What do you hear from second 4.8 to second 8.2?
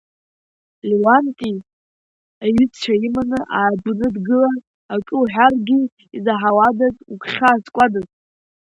ак уҳәаргьы изаҳауадаз, угәхьаа зкуадаз.